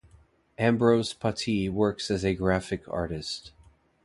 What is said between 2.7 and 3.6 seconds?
artist.